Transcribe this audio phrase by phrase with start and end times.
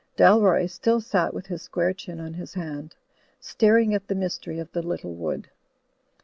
[0.17, 2.95] Dalroy still sat with his square chin on his hand,
[3.39, 5.47] staring at the mystery of the little wood.